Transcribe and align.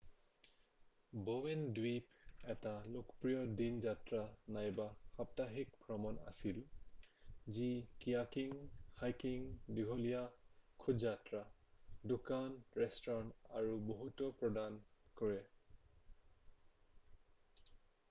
"Bowen 1.25 1.59
দ্বীপ 1.79 2.45
এটা 2.53 2.69
লোকপ্ৰিয় 2.93 3.41
দিন 3.59 3.75
যাত্ৰা 3.83 4.21
নাইবা 4.55 4.85
সাপ্তাহিক 5.17 5.75
ভ্ৰমণ 5.83 6.15
আছিল 6.31 6.57
যি 7.57 7.67
কীয়াকিং 8.05 8.55
হাইকিং 9.01 9.45
দীঘলীয়া 9.79 10.23
খোজযাত্ৰা 10.85 11.41
দোকান 12.13 12.55
ৰেস্তোৰাঁ 12.85 13.59
আৰু 13.61 13.75
বহুতো 13.91 14.31
প্ৰদান 14.41 14.81
কৰে।"" 15.21 15.37